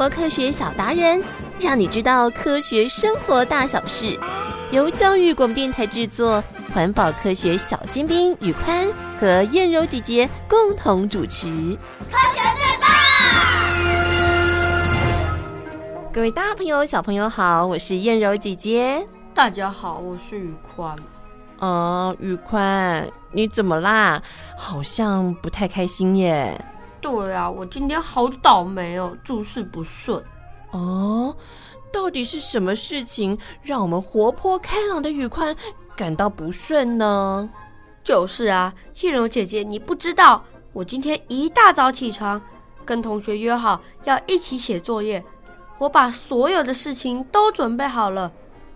[0.00, 1.22] 活科学小达人，
[1.58, 4.18] 让你知道科学生活大小事。
[4.70, 6.42] 由教育广播电台制作，
[6.72, 8.88] 环保科学小尖兵宇宽
[9.20, 11.48] 和燕柔姐姐共同主持。
[12.10, 12.88] 科学最棒！
[16.10, 19.06] 各位大朋友、小朋友好，我是燕柔姐姐。
[19.34, 20.96] 大家好，我是宇宽。
[21.60, 24.22] 嗯，宇宽，你怎么啦？
[24.56, 26.58] 好像不太开心耶。
[27.00, 30.22] 对啊，我今天好倒霉哦，诸事不顺。
[30.70, 31.34] 哦，
[31.92, 35.54] 到底是什么事情让我们活泼开朗的宇宽
[35.96, 37.48] 感到不顺呢？
[38.04, 42.40] 就是啊，燕柔姐姐，你不知道，我今天一大早起床，
[42.84, 45.22] 跟同学约好要一起写作业，
[45.78, 48.30] 我把所有的事情都准备好了。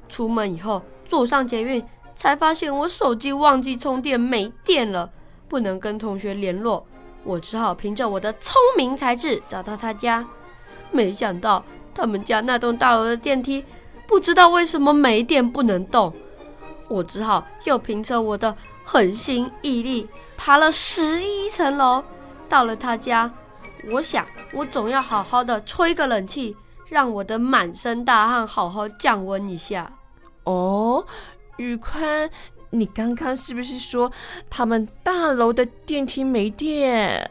[0.08, 5.10] 出门以后，坐上捷运，才发现我手机忘记充电，没电了，
[5.48, 6.86] 不能跟同学联络。
[7.24, 10.24] 我只好凭着我的聪明才智找到他家，
[10.90, 13.64] 没想到他们家那栋大楼的电梯
[14.06, 16.12] 不知道为什么没电不能动，
[16.88, 22.04] 我只好又凭着我的恒心毅力爬了十一层楼，
[22.48, 23.30] 到了他家。
[23.90, 26.56] 我想我总要好好的吹个冷气，
[26.88, 29.90] 让我的满身大汗好好降温一下。
[30.44, 31.04] 哦，
[31.56, 32.28] 宇宽。
[32.74, 34.10] 你刚刚是不是说
[34.50, 37.30] 他们大楼的电梯没电？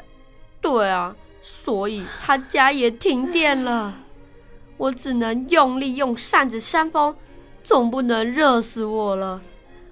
[0.62, 3.94] 对啊，所以他家也停电了。
[4.78, 7.16] 我只能用力用扇子扇风，
[7.64, 9.42] 总不能热死我了，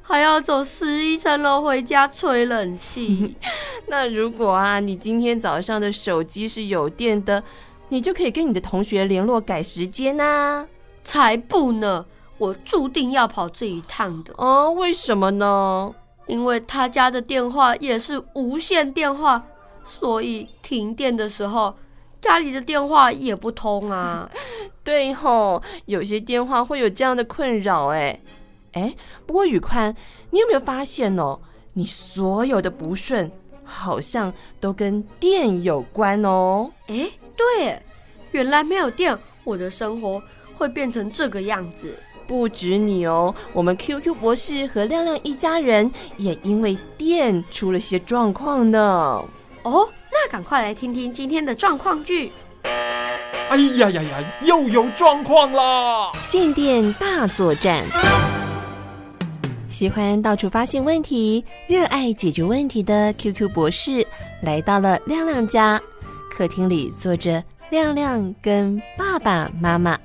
[0.01, 3.35] 还要走十一层楼回家吹冷气。
[3.87, 7.43] 那如果啊，你今天早上的手机是有电的，
[7.89, 10.67] 你就可以跟你的同学联络改时间啊。
[11.03, 12.05] 才不呢！
[12.41, 15.93] 我注定要跑这一趟的哦，为什么呢？
[16.25, 19.45] 因为他家的电话也是无线电话，
[19.85, 21.75] 所以停电的时候，
[22.19, 24.27] 家里的电话也不通啊。
[24.83, 28.19] 对吼，有些电话会有这样的困扰哎。
[28.71, 28.95] 哎，
[29.27, 29.95] 不过宇宽，
[30.31, 31.39] 你有没有发现哦？
[31.73, 33.31] 你所有的不顺
[33.63, 36.71] 好像都跟电有关哦。
[36.87, 37.07] 哎，
[37.37, 37.79] 对，
[38.31, 40.19] 原来没有电，我的生活
[40.55, 41.95] 会变成这个样子。
[42.31, 48.79] 不止你哦，我们 QQ 博士和亮亮一家人也因为电出了些状况呢。
[49.63, 52.31] 哦，那赶快来听听今天的状况剧。
[52.63, 56.13] 哎呀呀呀，又有状况啦！
[56.23, 57.83] 限电大作战。
[59.67, 64.07] 喜欢到处发现问题、热爱解决问题的 QQ 博士
[64.41, 65.77] 来到了亮亮家，
[66.33, 69.99] 客厅里坐着亮亮跟爸爸妈妈。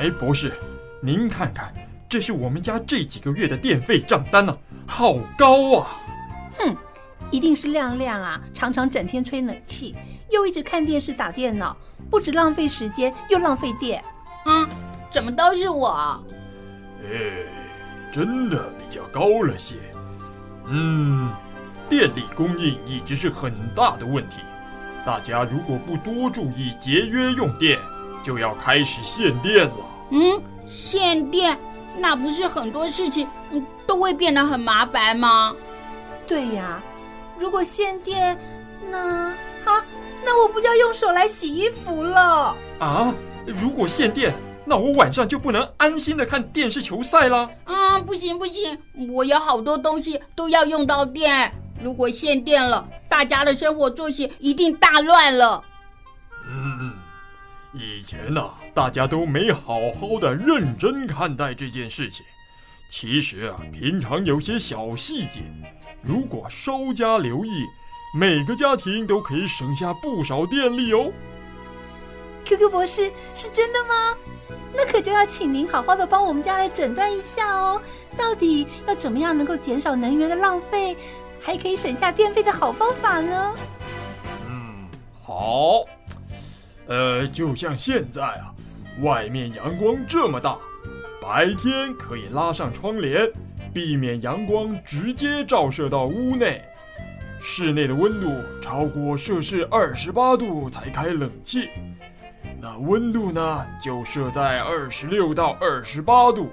[0.00, 0.52] 哎，博士，
[1.00, 1.72] 您看看，
[2.08, 5.86] 这是我们家这几个月的电费账单呢、啊，好高啊！
[6.58, 6.74] 哼，
[7.30, 9.94] 一定是亮亮啊，常常整天吹冷气，
[10.30, 11.76] 又一直看电视打电脑，
[12.10, 14.02] 不止浪费时间，又浪费电。
[14.46, 14.68] 嗯，
[15.12, 16.20] 怎么都是我？
[17.04, 17.46] 哎，
[18.12, 19.76] 真的比较高了些。
[20.66, 21.32] 嗯，
[21.88, 24.40] 电力供应一直是很大的问题，
[25.06, 27.78] 大家如果不多注意节约用电。
[28.24, 29.76] 就要开始限电了。
[30.10, 31.56] 嗯，限电，
[31.98, 35.54] 那不是很多事情嗯都会变得很麻烦吗？
[36.26, 36.82] 对呀，
[37.38, 38.36] 如果限电，
[38.90, 39.28] 那
[39.64, 39.84] 啊，
[40.24, 42.56] 那我不就要用手来洗衣服了？
[42.78, 43.14] 啊，
[43.44, 44.32] 如果限电，
[44.64, 47.50] 那我晚上就不能安心的看电视球赛了。
[47.64, 48.78] 啊，不行不行，
[49.10, 51.52] 我有好多东西都要用到电。
[51.82, 55.62] 如果限电了，大家的生活作息一定大乱了。
[57.74, 57.80] 嗯。
[57.80, 62.24] 以前呢、啊，大家都没好好的认真看待这件事情。
[62.88, 65.42] 其实啊，平常有些小细节，
[66.02, 67.64] 如果稍加留意，
[68.16, 71.10] 每个家庭都可以省下不少电力哦。
[72.44, 74.14] QQ 博士，是真的吗？
[74.76, 77.80] 那可就要请您好好的帮我们家来诊断一下哦。
[78.16, 80.96] 到底要怎么样能够减少能源的浪费，
[81.40, 83.54] 还可以省下电费的好方法呢？
[84.48, 84.86] 嗯，
[85.24, 85.84] 好。
[86.86, 88.54] 呃，就像现在啊，
[89.00, 90.58] 外面阳光这么大，
[91.20, 93.30] 白天可以拉上窗帘，
[93.72, 96.62] 避免阳光直接照射到屋内。
[97.40, 98.32] 室内的温度
[98.62, 101.68] 超过摄氏二十八度才开冷气，
[102.60, 106.50] 那温度呢，就设在二十六到二十八度。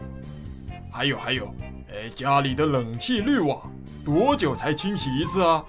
[0.91, 1.53] 还有还有，
[1.89, 3.71] 哎，家里的冷气滤网
[4.03, 5.63] 多久才清洗一次啊？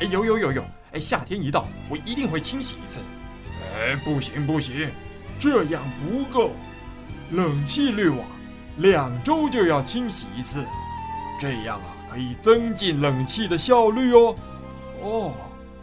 [0.00, 0.62] 哎，有有有有，
[0.92, 3.00] 哎，夏天一到，我一定会清洗一次。
[3.90, 4.88] 哎，不行不行，
[5.40, 6.52] 这样不够。
[7.32, 8.24] 冷气滤网
[8.76, 10.64] 两周就要清洗一次，
[11.40, 14.36] 这样啊可以增进冷气的效率哦。
[15.02, 15.32] 哦，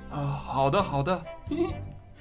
[0.10, 1.22] 啊，好的好的。
[1.50, 1.58] 嗯，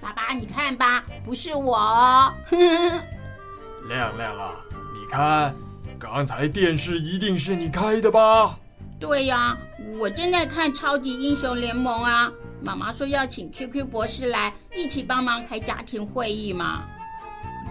[0.00, 2.32] 爸爸，你看吧，不是我哦。
[3.88, 4.56] 亮亮啊，
[4.92, 5.54] 你看，
[6.00, 8.58] 刚才电视一定是你开的吧？
[8.98, 9.56] 对呀，
[10.00, 12.32] 我正在看超级英雄联盟啊。
[12.62, 16.84] 妈妈说要请 QQ 博士来一起帮忙开家庭会议嘛，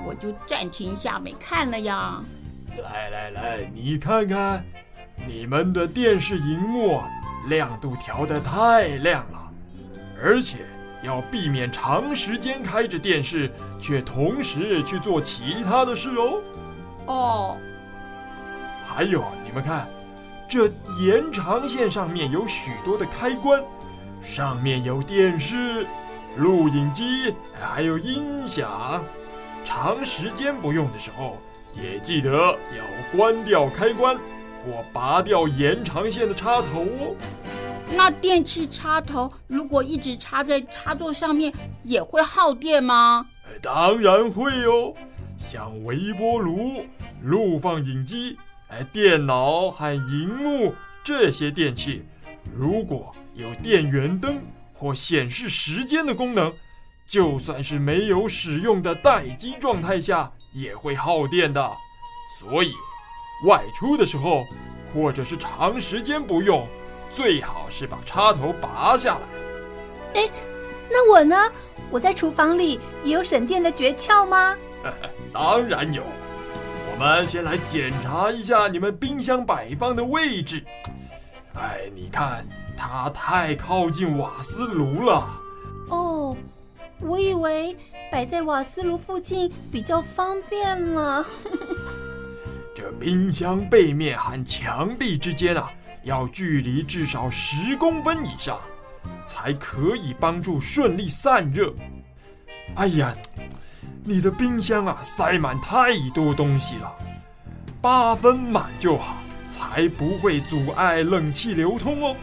[0.05, 2.21] 我就暂停一下没看了呀。
[2.81, 4.63] 来来来，你看看，
[5.27, 7.01] 你们的电视荧幕
[7.47, 9.51] 亮度调的太亮了，
[10.21, 10.65] 而且
[11.01, 16.41] 要避免长时间开着电视，却同时去做其他的事哦。
[17.07, 17.57] 哦，
[18.85, 19.87] 还有你们看，
[20.47, 20.67] 这
[20.99, 23.63] 延长线上面有许多的开关。
[24.25, 25.85] 上面有电视、
[26.35, 29.03] 录影机，还有音响。
[29.63, 31.37] 长时间不用的时候，
[31.73, 32.31] 也记得
[32.75, 32.83] 要
[33.17, 37.15] 关掉开关或拔掉延长线的插头哦。
[37.95, 43.25] 那电器插头如果一直插在插座上面，也会耗电吗？
[43.61, 44.91] 当然会哦。
[45.37, 46.83] 像微波炉、
[47.21, 48.35] 录放影机、
[48.69, 50.73] 哎，电脑和荧幕
[51.03, 52.03] 这些电器，
[52.53, 54.41] 如果有电源灯
[54.73, 56.53] 或显示时间的功能，
[57.07, 61.71] 就算是没有使用的待机状态下，也会耗电的。
[62.39, 62.73] 所以，
[63.47, 64.45] 外出的时候
[64.93, 66.67] 或者是长时间不用，
[67.09, 70.21] 最好是把插头拔下来。
[70.21, 70.29] 哎，
[70.89, 71.35] 那我呢？
[71.91, 74.55] 我在厨房里也有省电的诀窍吗？
[75.31, 76.03] 当然有。
[76.91, 80.63] 我们先来检查一下你们冰箱摆放的位置。
[81.57, 82.45] 哎，你看。
[82.77, 85.25] 它太靠近瓦斯炉了。
[85.87, 86.35] 哦，
[86.99, 87.73] 我以为
[88.11, 91.25] 摆在瓦斯炉附近比较方便嘛。
[92.75, 95.71] 这冰箱背面和墙壁之间啊，
[96.03, 98.59] 要距离至少十公分以上，
[99.25, 101.73] 才可以帮助顺利散热。
[102.75, 103.15] 哎呀，
[104.03, 106.93] 你的冰箱啊，塞满太多东西了，
[107.81, 109.15] 八分满就好，
[109.55, 112.13] 才不会阻碍冷气流通哦。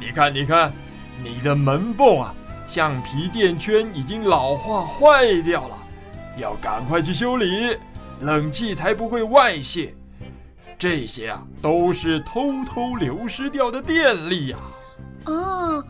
[0.00, 0.72] 你看，你看，
[1.22, 2.34] 你的门缝啊，
[2.66, 5.76] 橡皮垫圈已经老化坏掉了，
[6.38, 7.76] 要赶快去修理，
[8.20, 9.94] 冷气才不会外泄。
[10.78, 14.58] 这些啊，都是偷偷流失掉的电力呀。
[15.24, 15.84] 啊，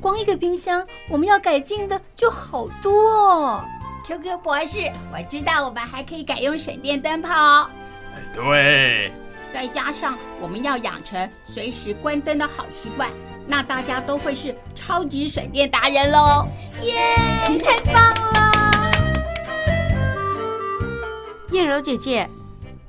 [0.00, 3.64] 光一个冰箱，我们要改进的就好多哦。
[4.06, 7.68] QQ 博士，我知道我们还可以改用省电灯泡。
[8.32, 9.12] 对。
[9.54, 13.08] 再加上我们要养成随时关灯的好习惯。
[13.46, 16.44] 那大家都会是超级省电达人喽！
[16.82, 16.92] 耶，
[17.60, 18.02] 太棒
[18.32, 18.90] 了！
[21.52, 22.28] 燕柔姐姐，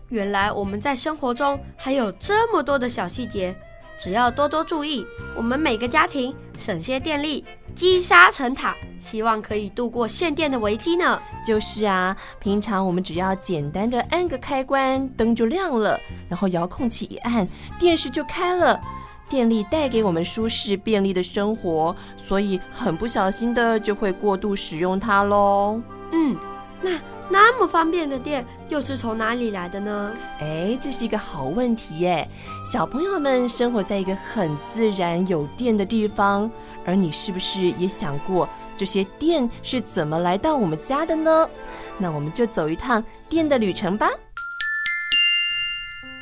[0.09, 3.55] 原来我们在生活中还有这么多的小细节，
[3.99, 7.45] 只要多多注意，我们每个家庭省些电力，
[7.75, 11.19] 积沙成塔，希望可以度过限电的危机呢。
[11.45, 15.99] 就是啊，平常我们只要简单的按个开关，灯就亮了，
[16.29, 17.47] 然后遥控器一按，
[17.79, 18.79] 电视就开了。
[19.27, 25.81] 电力带给我们舒适便利的生活，所以很不小心的就会过度使用它喽。
[26.11, 26.37] 嗯，
[26.79, 26.91] 那
[27.27, 30.13] 那么方便的电又是从哪里来的呢？
[30.39, 32.29] 哎，这是一个好问题耶。
[32.71, 36.49] 小朋友们生活在一个很自然有电的地方，
[36.85, 38.47] 而你是不是也想过
[38.77, 41.49] 这些电是怎么来到我们家的呢？
[41.97, 44.09] 那我们就走一趟电的旅程吧。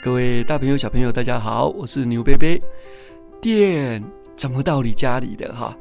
[0.04, 2.62] 各位大朋友、小朋友，大家好，我是牛贝贝。
[3.42, 4.04] 电
[4.38, 5.76] 怎么到你家里的哈？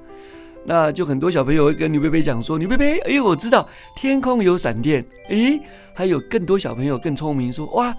[0.65, 5.61] 那就很多小朋友会跟牛贝贝讲说：“牛贝贝，哎，我知道天空有闪电。”哎，
[5.93, 7.95] 还有更多小朋友更聪明说：“哇，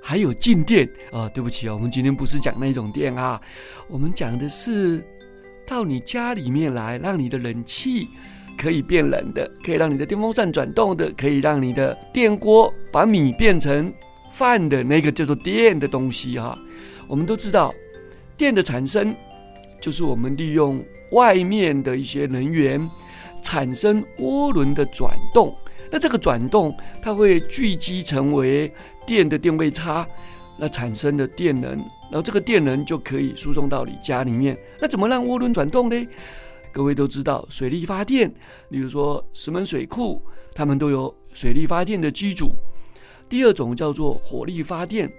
[0.00, 3.40] 还有静电啊！”对不起啊，我们今天不是讲那种电啊，
[3.88, 5.04] 我们讲的是
[5.66, 8.08] 到你家里面来，让你的冷气
[8.56, 13.92] 可以变冷的，可以让你的电风扇转动的，可以让你的电锅把米变成。
[14.30, 16.58] 饭的那个叫做电的东西哈，
[17.06, 17.72] 我们都知道，
[18.36, 19.14] 电的产生
[19.80, 22.90] 就是我们利用外面的一些能源
[23.42, 25.56] 产生涡轮的转动，
[25.88, 28.72] 那这个转动它会聚集成为
[29.06, 30.04] 电的电位差，
[30.58, 31.80] 那产生的电能，
[32.14, 34.56] 然后这个电能就可以输送到你家里面。
[34.80, 36.06] 那怎么让涡轮转动呢？
[36.72, 38.32] 各位都知道，水力发电，
[38.70, 40.22] 比如说石门水库，
[40.54, 42.52] 他们都有水力发电的机组。
[43.28, 45.10] 第二种叫做火力发电，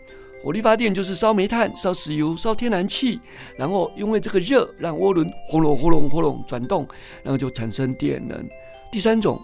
[0.42, 3.20] 火力发电就是烧煤炭、烧石油、烧天然气，
[3.58, 6.88] 然后因为这个热让涡轮轰隆轰隆轰隆转动，
[7.24, 8.42] 然后就产生电能。
[8.90, 9.38] 第三种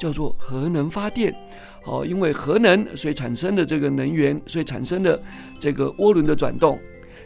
[0.00, 1.32] 叫做核能发电，
[1.88, 5.20] 哦，因为核能所以产生的这个能源，所以产生的
[5.58, 6.78] 这个涡轮的转动。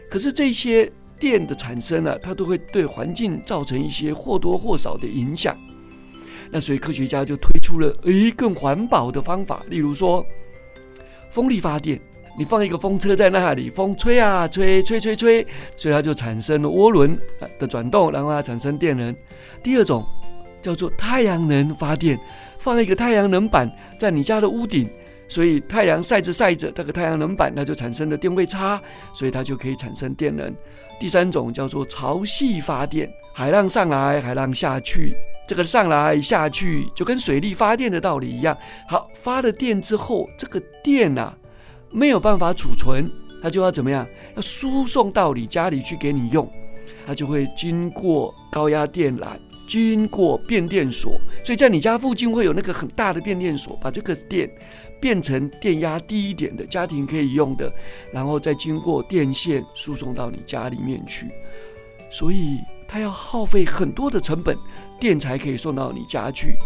[0.08, 5.56] 可是这些电的产生呢，它都会对环境造成一些或多或少的影响。
[6.50, 10.24] 那所以科学家就推出了诶更环保的方法，例如说
[11.30, 11.98] 风力发电，
[12.38, 17.18] 你放一个风车在那里，风吹啊吹，吹吹吹，所以它就产生了涡轮
[17.58, 19.16] 的转动，然后它产生电能。
[19.62, 20.04] 第二种
[20.60, 22.20] 叫做太阳能发电，
[22.62, 24.88] 放一个太阳能板在你家的屋顶。
[25.28, 28.78] 所以太阳晒着晒着，这个太阳能板它就产生了电位差，
[29.14, 30.54] 所以它就可以产生电能。
[31.00, 35.14] 第三种叫做潮汐发电，海浪上来，海浪下去，
[35.48, 38.54] 这个上来下去就跟水力发电的道理一样。
[38.86, 41.34] 好，发了电之后，这个电啊
[41.90, 43.10] 没有办法储存，
[43.42, 44.06] 它就要怎么样？
[44.36, 46.46] 要输送到你家里去给你用，
[47.06, 49.28] 它就会经过高压电缆。
[49.72, 54.46] 经过变电所，所以在你家附近会有那个很大的变电所，把这个电
[55.00, 57.72] 变成电压低一点的家庭可以用的，
[58.12, 61.26] 然后再经过电线输送到你家里面去。
[62.10, 64.54] 所以它要耗费很多的成本，
[65.00, 66.58] 电才可以送到你家去。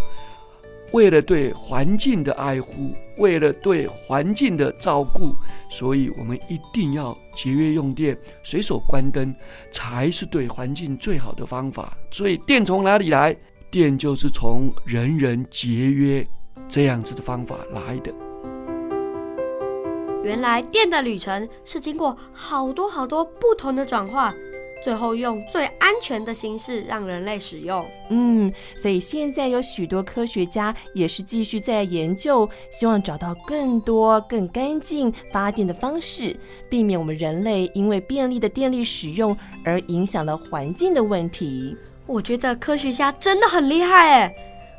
[0.96, 5.34] 为了对环境的爱护，为了对环境的照顾，
[5.68, 9.34] 所以我们一定要节约用电，随手关灯，
[9.70, 11.94] 才是对环境最好的方法。
[12.10, 13.36] 所以电从哪里来？
[13.70, 16.26] 电就是从人人节约
[16.66, 18.10] 这样子的方法来的。
[20.24, 24.32] 原来电的旅程是经过好多好多不同的转化。
[24.86, 27.84] 最后用最安全的形式让人类使用。
[28.08, 36.36] 嗯，所以现在有许多科学家也是继续在研究，希望找到更多更干净发电的方式，
[36.68, 41.76] 避免我们人类因为便利的电力使用而影响了环境的问题。
[42.06, 44.32] 我觉得科学家真的很厉害哎，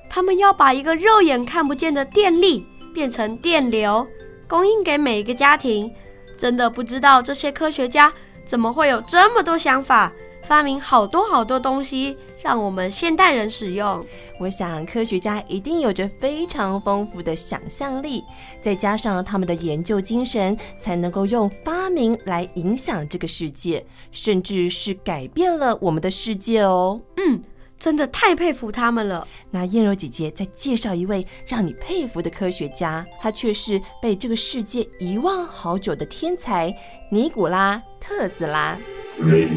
[0.10, 4.08] 他们要把一个肉眼看不见的电力变成电流，
[4.48, 5.94] 供应给每一个家庭。
[6.38, 8.14] 真的不知道这些科学家。
[8.48, 10.12] 怎么会有这么多想法，
[10.42, 14.02] 发明好多好多东西，让我们现代人使用？
[14.40, 18.24] 我想科学家一定有着非常丰富的想象力，
[18.62, 27.02] 再加上他们的研究精神，才能够用发明来影响这个世界，甚至是改变了我们的世界哦。
[27.18, 27.42] 嗯。
[27.80, 29.28] 真的太佩服他们了。
[29.52, 36.74] 那燕柔姐姐再介绍一位让你佩服的科学家，他却是被这个世界遗忘好久的天才——
[37.12, 38.78] 尼古拉·特斯拉。
[39.20, 39.50] Three,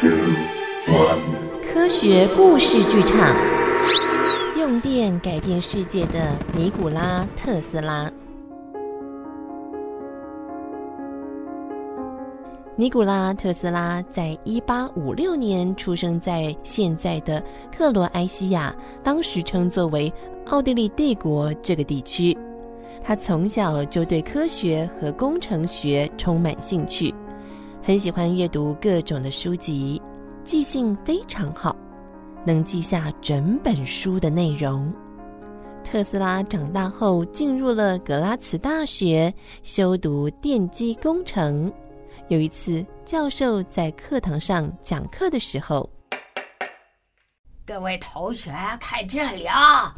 [0.00, 0.10] two,
[0.86, 1.18] one.
[1.62, 3.34] 科学故事剧场，
[4.58, 8.10] 用电改变世界的尼古拉·特斯拉。
[12.76, 17.42] 尼古拉·特斯拉在一八五六年出生在现在的
[17.76, 20.10] 克罗埃西亚，当时称作为
[20.46, 22.36] 奥地利帝国这个地区。
[23.02, 27.12] 他从小就对科学和工程学充满兴趣，
[27.82, 30.00] 很喜欢阅读各种的书籍，
[30.42, 31.76] 记性非常好，
[32.46, 34.90] 能记下整本书的内容。
[35.82, 41.70] 特斯拉长大后进入了格拉茨大学修读电机工程。
[42.30, 45.90] 有一次，教授在课堂上讲课的时候，
[47.66, 49.92] 各位同学看这里啊，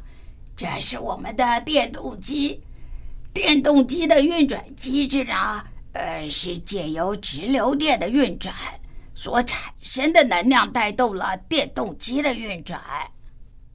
[0.56, 2.58] 这是我们的电动机。
[3.34, 5.62] 电动机的运转机制呢，
[5.92, 8.54] 呃，是借由直流电的运转
[9.14, 12.80] 所产生的能量带动了电动机的运转。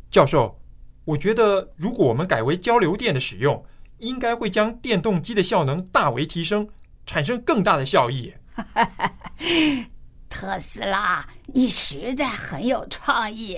[0.10, 0.60] 教授，
[1.06, 3.64] 我觉得如果我们改为交流电的使用，
[4.00, 6.68] 应该会将电动机的效能大为提升，
[7.06, 8.34] 产生更大的效益。
[10.30, 13.58] 特斯拉，你实在很有创意，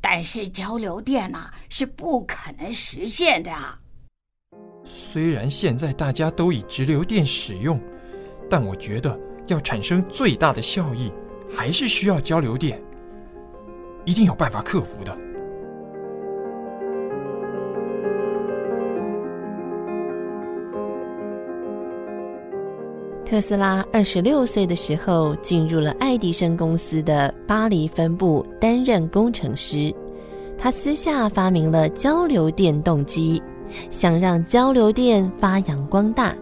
[0.00, 3.50] 但是交流电呢、是不可能实现的。
[4.84, 7.80] 虽然现在大家都以直流电使用，
[8.48, 11.12] 但我觉得要产生最大的效益，
[11.54, 12.82] 还是需要交流电，
[14.04, 15.16] 一定有办法克服的。
[23.30, 29.94] 特斯拉二十六岁的时候，进入了爱迪生公司的巴黎分部担任工程师。
[30.58, 33.40] 他私下发明了交流电动机，
[33.88, 36.34] 想让交流电发扬光大。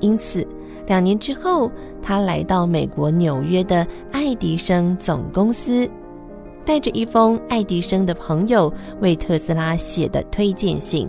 [0.00, 0.44] 因此，
[0.88, 1.70] 两年之后，
[2.02, 5.88] 他来到美国纽约的爱迪生总公司，
[6.64, 11.08] 带着一封爱迪生的朋友为特斯拉写的推荐信。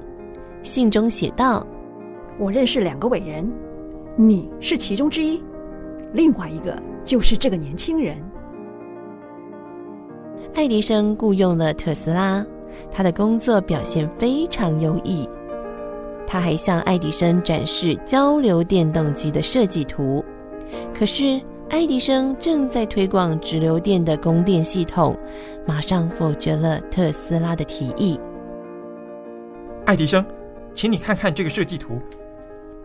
[0.61, 1.65] 信中写道
[2.37, 3.51] ：“我认识两个伟人。”
[4.15, 5.41] 你是其中之一，
[6.11, 8.15] 另外一个就是这个年轻人。
[10.53, 12.45] 爱迪生雇佣了特斯拉，
[12.91, 15.27] 他的工作表现非常优异。
[16.27, 20.23] 他还向爱迪生展示交流电动机的设计图。
[20.93, 25.17] 可是，爱迪生正在推广直流电的供电系统，
[25.65, 28.19] 马上否决了特斯拉的提议。
[29.85, 30.23] 爱迪生，
[30.71, 31.99] 请你看看这个设计图，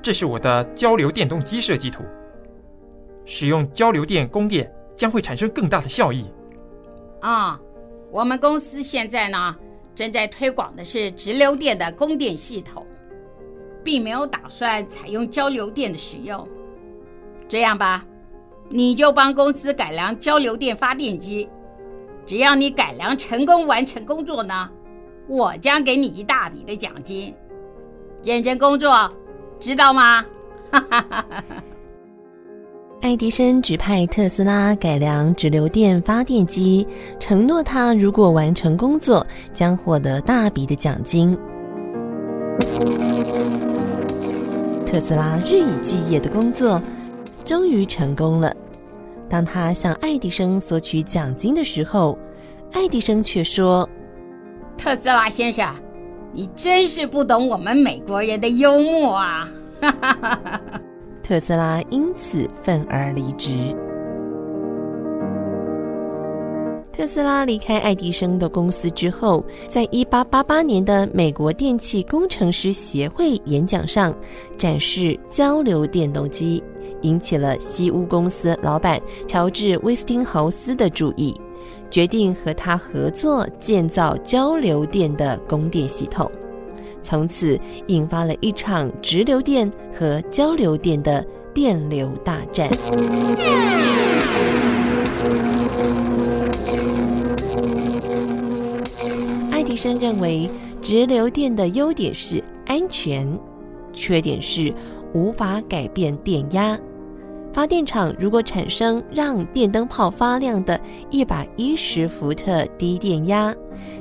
[0.01, 2.05] 这是我的交流电动机设计图。
[3.25, 6.25] 使用交流电供电将会产生更大的效益。
[7.21, 7.61] 啊、
[8.11, 9.57] 我们公司现在呢，
[9.95, 12.87] 正在推广的是直流电的供电系统，
[13.85, 16.49] 并没有打算采用交流电的使用。
[17.49, 18.07] 这样吧，
[18.71, 21.49] 你就帮公司改良交流电发电机，
[22.25, 24.71] 只要你改良成功完成工作呢，
[25.27, 27.35] 我将给你一大笔的奖金。
[28.23, 29.13] 认真工作，
[29.61, 30.25] 知道吗？
[30.71, 31.45] 哈哈哈哈。
[33.01, 36.87] 爱迪生指派特斯拉改良直流电发电机，
[37.21, 39.25] 承诺他如果完成工作，
[39.55, 41.39] 将获得大笔的奖金。
[44.85, 46.83] 特斯拉日以继夜的工作，
[47.45, 48.53] 终于成功了。
[49.29, 52.19] 当他向爱迪生索取奖金的时候，
[52.73, 53.89] 爱迪生却说
[54.77, 55.73] ：“特斯拉先生，
[56.33, 59.49] 你真是不懂我们美国人的幽默啊！”
[59.81, 60.61] 哈哈哈哈。
[61.23, 63.53] 特斯拉因此愤而离职。
[66.91, 74.13] 特斯拉离开爱迪生的公司之后，在一八八八年的美国电气工程师协会演讲上
[74.57, 76.61] 展示交流电动机，
[77.03, 81.33] 引起了西屋公司老板乔治·威斯汀豪斯的注意，
[81.91, 86.31] 决定和他合作建造交流电的供电系统。
[87.03, 92.69] 从此引发了一场直流电和交流电的电流大战。
[99.51, 100.51] 爱迪生认为，
[100.83, 103.27] 直流电的优点是安全，
[103.93, 104.73] 缺点是
[105.15, 106.79] 无法改变电压。
[107.59, 113.53] 发电厂如果产生让电灯泡发亮的一百一十伏特低电压，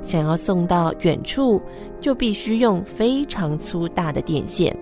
[0.04, 1.60] 想要送到远处，
[2.00, 4.78] 就必须用非常粗大的电线，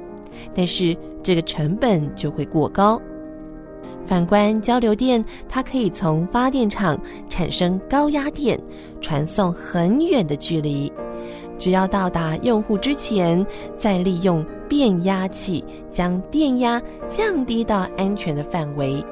[0.53, 3.01] 但是这个成本就会过高。
[4.05, 8.59] 反观交流电，它可以从发电厂产生高压电，
[8.99, 10.91] 传送很远的距离。
[11.57, 13.45] 只要到达用户之前，
[13.77, 19.03] 再利用变压器将电压降低到安全的范围，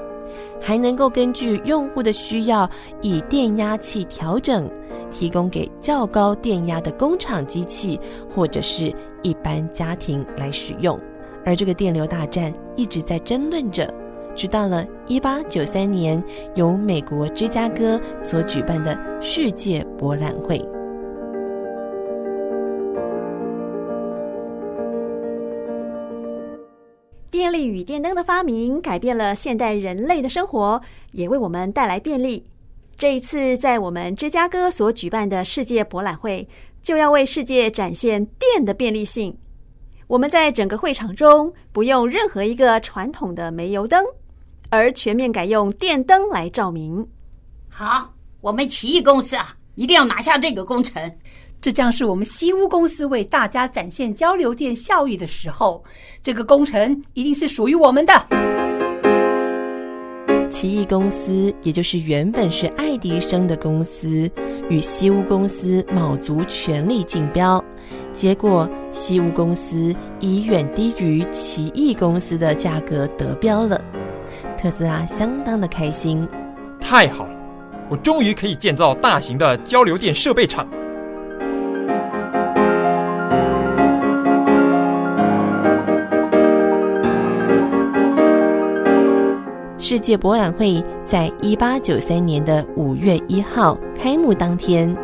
[0.61, 2.69] 还能够根据用户的需要，
[3.01, 4.69] 以电压器调整，
[5.11, 10.99] 提供给较高电压的工厂机器或者是一般家庭来使用。
[11.45, 13.93] 而这个电流大战一直在争论着，
[14.35, 16.21] 直到了一八九三年，
[16.55, 20.61] 由美国芝加哥所举办的世界博览会。
[27.33, 30.79] 电力与电灯的发明改变了现代人类的生活，
[31.13, 32.45] 也为我们带来便利。
[32.95, 36.47] 这一次在我们芝加哥所举办的世界博览会，
[36.83, 39.35] 就要为世界展现电的便利性。
[40.05, 44.05] 我们在整个会场中不用任何一个传统的煤油灯，
[44.69, 47.03] 而全面改用电灯来照明。
[47.67, 51.01] 好，我们奇异公司啊，一定要拿下这个工程。
[51.63, 55.81] 这将是我们西屋公司为大家展现交流电效益的时候。
[56.21, 58.13] 这个工程一定是属于我们的。
[60.49, 64.29] 奇异公司，也就是原本是爱迪生的公司，
[64.69, 67.63] 与西屋公司卯足全力竞标，
[68.13, 73.81] 结果西屋公司以远低于奇异公司的价格得标了。
[74.57, 76.27] 特斯拉相当的开心。
[76.81, 77.35] 太好了，
[77.89, 80.67] 我终于可以建造大型的交流电设备厂。
[89.85, 94.95] 世界博览会在一八九三年的五月一号开幕当天，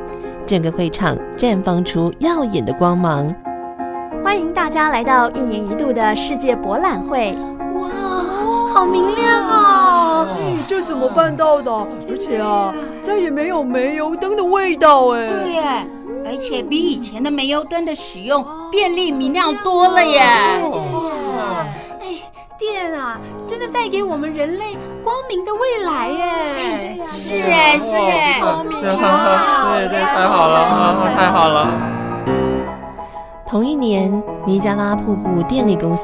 [0.47, 3.35] 整个会场绽放出耀眼的光芒。
[4.23, 7.35] 欢迎大家来到一年一度的世界博览会！
[7.75, 7.89] 哇，
[8.73, 10.25] 好明亮啊！
[10.29, 11.69] 哎，这怎么办到的？
[12.09, 15.27] 而且啊，再也没有煤油灯的味道哎。
[15.27, 15.87] 对耶，
[16.25, 20.21] 而且比以前的煤油灯的使用便利明亮多了耶。
[22.59, 23.17] 电啊，
[23.47, 26.95] 真的带给我们人类光明的未来耶！
[27.09, 29.77] 是哎，是哎，光明啊！
[29.79, 31.69] 对对，太好了，太好了。
[33.47, 34.11] 同一年，
[34.45, 36.03] 尼加拉瀑布电力公司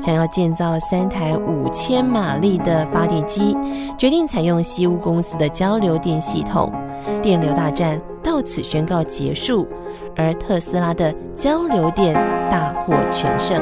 [0.00, 3.56] 想要建造三台五千马力的发电机，
[3.98, 6.72] 决定采用西屋公司的交流电系统，
[7.20, 9.66] 电流大战到此宣告结束，
[10.16, 12.14] 而特斯拉的交流电
[12.48, 13.60] 大获全胜。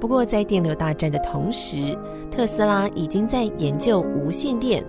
[0.00, 1.96] 不过，在电流大战的同时，
[2.30, 4.82] 特斯拉已经在研究无线电。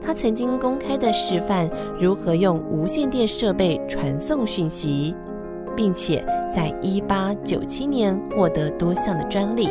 [0.00, 5.14] 他曾经公开的示范如何用无线电设备传送讯息，
[5.74, 9.68] 并且在一八九七年获得多项的专利。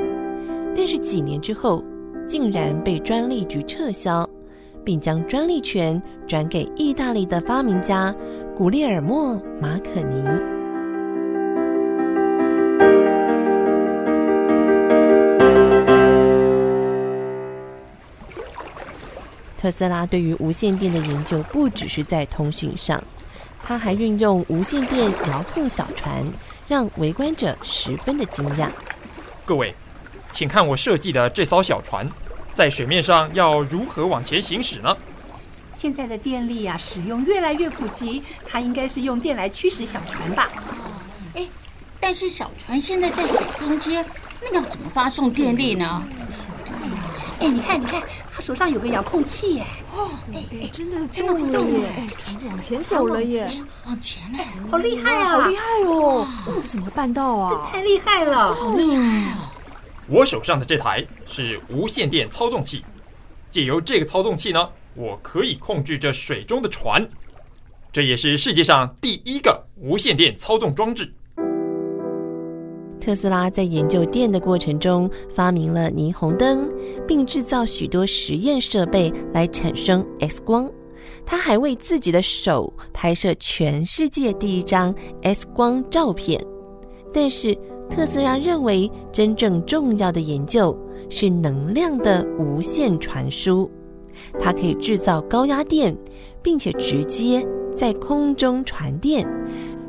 [0.75, 1.82] 但是几年之后，
[2.27, 4.27] 竟然被专利局撤销，
[4.84, 8.13] 并将专利权转给意大利的发明家
[8.58, 10.61] 古列尔莫·马可尼。
[19.62, 23.00] 特斯拉对于无线电的研究不只是在通讯上，
[23.63, 26.26] 他还运用无线电遥控小船，
[26.67, 28.67] 让围观者十分的惊讶。
[29.45, 29.76] 各位，
[30.32, 32.10] 请看我设计的这艘小船，
[32.56, 34.97] 在水面上要如何往前行驶呢？
[35.76, 40.50] 现在的电力啊，使用越来越普及，它应该是用电来驱使小船吧？
[40.56, 40.89] 哦，
[41.36, 41.47] 哎，
[42.00, 44.04] 但是小船现在在水中间，
[44.41, 46.04] 那要怎么发送电力呢？
[46.65, 47.04] 对呀，
[47.41, 48.02] 哎，你看，你看。
[48.41, 49.65] 他手上有个遥控器耶！
[49.95, 52.10] 哦，哎哎，真的真的会动耶！
[52.47, 53.62] 往前走了耶！
[53.86, 55.41] 往前嘞，好厉害啊！
[55.41, 56.27] 好厉害哦！
[56.56, 57.51] 这怎么办到啊？
[57.51, 58.56] 这太厉害了！
[58.56, 59.51] 好厉害哦！
[60.08, 62.84] 我手上的这台是无线电操纵器，
[63.47, 67.08] 借由这个操纵器呢，我可以控制这水中的船。
[67.93, 71.13] 这也是世界上第一个无线电操纵装置。
[73.02, 76.70] 特斯拉在研究电的过程中，发明了霓虹灯，
[77.08, 80.70] 并制造许多实验设备来产生 X 光。
[81.26, 86.40] 他还为自己的手拍摄全世界第一张 X 光照片。
[87.12, 87.58] 但是，
[87.90, 90.78] 特斯拉认为真正重要的研究
[91.10, 93.70] 是能量的无线传输。
[94.40, 95.98] 它可以制造高压电，
[96.44, 99.28] 并且直接在空中传电。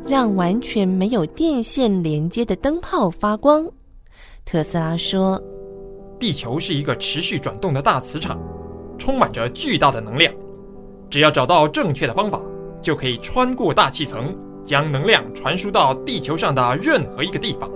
[0.06, 3.68] 让完全没有电线连接的灯泡发光。
[4.44, 5.40] 特斯拉说
[6.18, 8.40] ：“地球是一个持续转动的大磁场，
[8.98, 10.32] 充满着巨大的能量。
[11.08, 12.40] 只要找到正确的方法，
[12.80, 17.70] 就可以穿过大气层，将能量传输到地球上的任何一个地方。”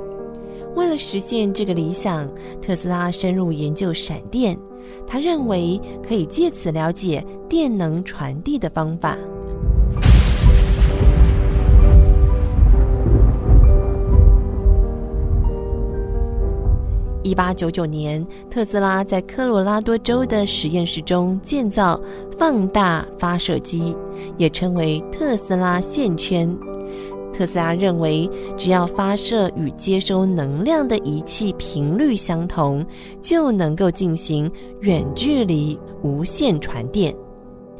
[0.74, 2.28] 为了实现这个理想，
[2.60, 4.58] 特斯拉深入研究闪电。
[5.04, 9.18] 他认为可以借此了解电能传递的方法。
[17.26, 22.00] 一八九九年，特斯拉在科罗拉多州的实验室中建造
[22.38, 23.96] 放大发射机，
[24.38, 26.56] 也称为特斯拉线圈。
[27.32, 32.86] 特斯拉认为，只要发射与接收能量的仪器频率相同，
[33.20, 34.48] 就能够进行
[34.82, 37.12] 远距离无线传电。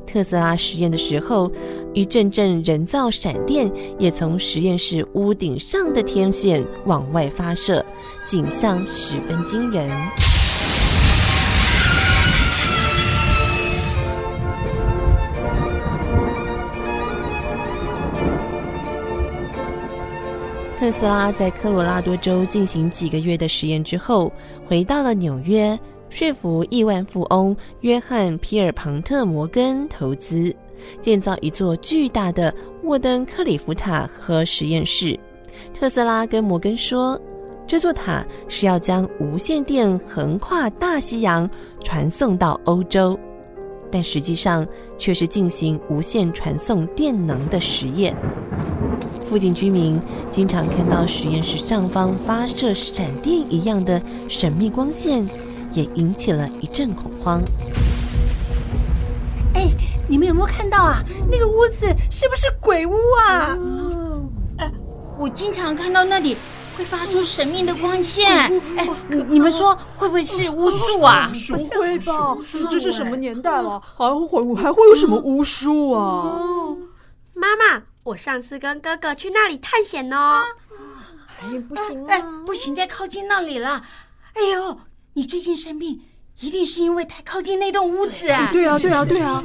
[0.07, 1.51] 特斯拉实验的时候，
[1.92, 7.85] 一阵阵人造闪电也从实验室屋顶上的天线往外发射，
[8.27, 9.90] 景象十分惊人。
[20.79, 24.33] 特斯拉在科罗拉多州进行几个月的实验之后，
[24.66, 25.79] 回到了纽约。
[26.16, 30.50] 说服亿万富翁约翰·皮尔庞特·摩根投资
[31.02, 35.14] 建造一座巨大的沃登克里夫塔核实验室。
[35.74, 37.20] 特斯拉跟摩根说，
[37.66, 41.46] 这座塔是要将无线电横跨大西洋
[41.85, 43.18] 传送到欧洲，
[43.92, 48.16] 但实际上却是进行无线传送电能的实验。
[49.29, 50.00] 附近居民
[50.31, 54.00] 经常看到实验室上方发射闪电一样的
[54.31, 55.29] 神秘光线。
[55.77, 57.43] 也引起了一阵恐慌。
[59.55, 59.71] 哎，
[60.09, 61.05] 你们有没有看到啊？
[61.31, 63.55] 那个屋子是不是鬼屋啊？
[63.61, 64.73] 哦，哎，
[65.19, 66.39] 我经常看到那里
[66.79, 68.27] 会发出神秘的光线。
[68.79, 71.31] 哎，你你们说会不会是巫术啊？
[71.49, 72.35] 不会吧？
[72.71, 73.79] 这是什么年代了？
[73.99, 76.01] 还会还会有什么巫术啊？
[76.01, 76.79] 哦，
[77.35, 80.43] 妈妈，我上次跟哥哥去那里探险哦。
[81.43, 83.83] 哎，不行哎，不行，再靠近那里了。
[84.33, 84.79] 哎呦！
[85.16, 85.98] 你最近生病，
[86.42, 88.50] 一定是因为太靠近那栋屋子啊！
[88.52, 89.42] 对啊，对啊，对啊！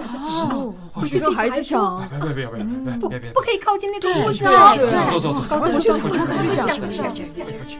[0.51, 4.75] 哦，不许跟孩子讲，别别别别别不不可以靠近那栋屋子啊！
[5.10, 6.10] 走走走，快去快
[7.65, 7.79] 去！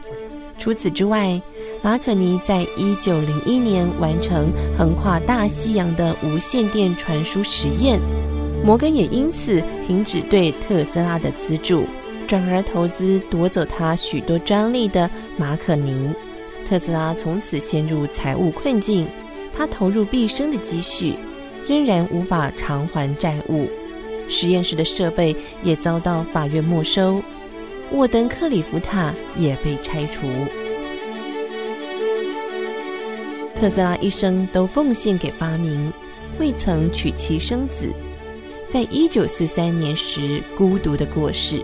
[0.58, 1.42] 除此之外，
[1.82, 8.00] 马可尼在一九零一年完成横跨大西洋的无线电传输实验，
[8.64, 11.84] 摩根也因此停止对特斯拉的资助，
[12.26, 16.10] 转而投资夺走他许多专利的马可尼。
[16.72, 19.06] 特斯拉从此陷入财务困境，
[19.54, 21.16] 他投入毕生的积蓄，
[21.68, 23.70] 仍然无法偿还债务。
[24.30, 27.22] 实验室的设备也遭到法院没收，
[27.92, 30.22] 沃登克里夫塔也被拆除。
[33.60, 35.92] 特斯拉一生都奉献给发明，
[36.40, 37.94] 未曾娶妻生子。
[38.70, 41.62] 在一九四三年时，孤独的过世。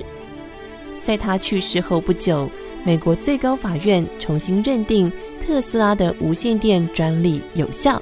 [1.01, 2.51] 在他去世后不久，
[2.83, 5.11] 美国最高法院重新认定
[5.45, 8.01] 特斯拉的无线电专利有效，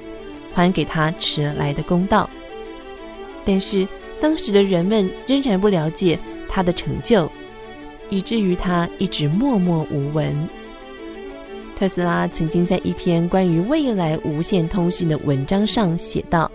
[0.54, 2.28] 还给他迟来的公道。
[3.44, 3.86] 但是
[4.20, 7.30] 当时的人们仍然不了解他的成就，
[8.10, 10.48] 以至于他一直默默无闻。
[11.76, 16.50] 特斯拉曾经在一篇关于未来无线通讯的文章上写道：“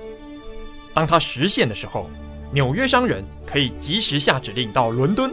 [0.94, 2.10] 当他实现的时候，
[2.52, 5.30] 纽约商人可以及时下指令到伦敦。”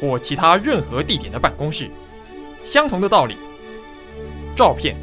[0.00, 1.90] 或其他任何地点的办公室，
[2.68, 3.34] 相同的道理，
[4.54, 4.94] 照片、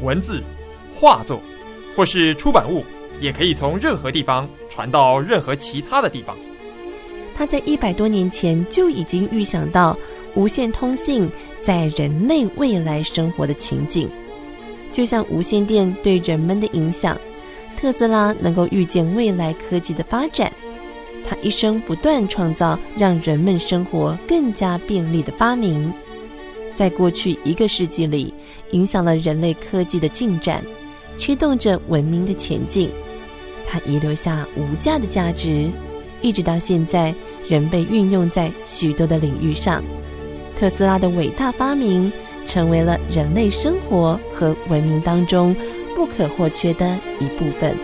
[0.00, 0.42] 文字、
[0.94, 1.38] 画作，
[1.94, 2.82] 或是出版物，
[3.20, 6.34] 也可以从任何地方传到任何其他的地方。
[7.34, 9.94] 他在一百多年前就已经预想到
[10.34, 11.30] 无线通信
[11.62, 14.08] 在人类未来生活的情景，
[14.90, 17.18] 就像无线电对人们的影响，
[17.76, 20.50] 特斯拉能够预见未来科技的发展。
[21.28, 25.92] 他一生不断创造让人们生活更加便利的发明，
[26.80, 28.32] 在过去一个世纪里，
[28.70, 30.64] 影响了人类科技的进展，
[31.18, 32.88] 驱动着文明的前进。
[33.68, 35.70] 它遗留下无价的价值，
[36.22, 37.14] 一直到现在
[37.46, 39.84] 仍被运用在许多的领域上。
[40.58, 42.10] 特斯拉的伟大发明，
[42.46, 45.54] 成为了人类生活和文明当中
[45.94, 47.76] 不可或缺的一部分。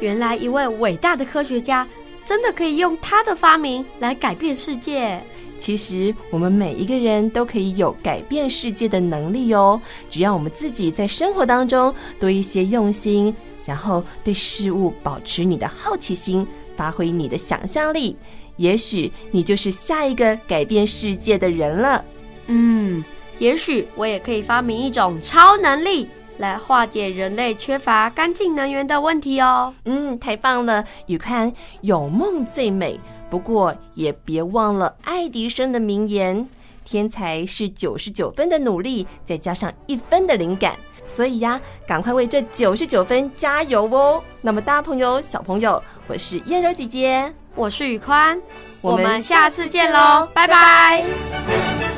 [0.00, 1.86] 原来一位伟大的科学家
[2.24, 5.22] 真的可以用他的发明来改变世界。
[5.58, 18.16] 其实我们每一个人都可以有改变世界的能力哦，只要我们自己在生活当中多一些用心，然后对事物保持你的好奇心，发挥你的想象力，
[18.56, 22.04] 也许你就是下一个改变世界的人了。
[22.46, 23.04] 嗯，
[23.38, 26.08] 也许我也可以发明一种超能力。
[26.38, 29.74] 来化解人类缺乏干净能源的问题哦。
[29.86, 32.96] 嗯，太棒了，宇宽，有梦最美。
[33.30, 36.48] 不过也别忘了爱迪生的名言：
[36.84, 40.76] 天才是九十九分的努力，再加上一分的灵感。
[41.06, 44.22] 所以呀，赶快为这九十九分加油哦。
[44.42, 48.40] 那么大朋友、小朋友，我是燕柔姐姐，我是宇宽，
[48.80, 51.97] 我们下次见喽，拜拜。